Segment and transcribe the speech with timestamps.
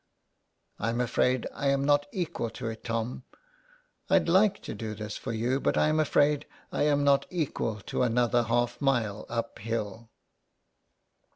[0.25, 3.21] '*" I am afraid I am not equal to it, Tom.
[4.09, 7.79] I'd like to do this for you, but I am afraid I am not equal
[7.81, 10.09] to another half mile up hill."